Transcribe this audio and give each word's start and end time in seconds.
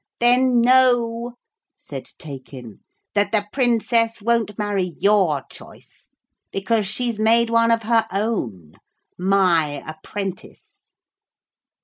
'Then 0.19 0.61
know,' 0.61 1.33
said 1.77 2.09
Taykin, 2.17 2.79
'that 3.13 3.31
the 3.31 3.45
Princess 3.53 4.19
won't 4.19 4.57
marry 4.57 4.95
your 4.97 5.43
choice, 5.51 6.09
because 6.51 6.87
she's 6.87 7.19
made 7.19 7.51
one 7.51 7.69
of 7.69 7.83
her 7.83 8.07
own 8.11 8.73
my 9.19 9.83
apprentice.' 9.85 10.71